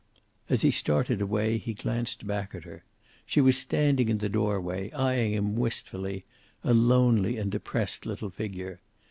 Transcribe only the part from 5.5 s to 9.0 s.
wistfully, a lonely and depressed little figure.